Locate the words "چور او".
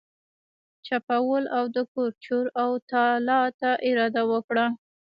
2.25-2.71